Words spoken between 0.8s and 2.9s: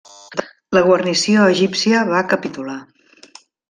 guarnició egípcia va capitular.